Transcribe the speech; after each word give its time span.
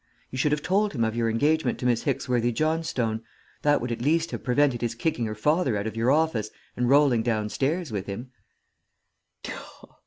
You 0.31 0.37
should 0.39 0.51
have 0.51 0.63
told 0.63 0.93
him 0.93 1.03
of 1.03 1.15
your 1.15 1.29
engagement 1.29 1.77
to 1.77 1.85
Miss 1.85 2.05
Hicksworthy 2.05 2.51
Johnstone. 2.51 3.21
That 3.61 3.81
would 3.81 3.91
at 3.91 4.01
least 4.01 4.31
have 4.31 4.43
prevented 4.43 4.81
his 4.81 4.95
kicking 4.95 5.25
her 5.27 5.35
father 5.35 5.77
out 5.77 5.85
of 5.85 5.95
your 5.95 6.09
office 6.09 6.49
and 6.75 6.89
rolling 6.89 7.21
downstairs 7.21 7.91
with 7.91 8.07
him." 8.07 8.31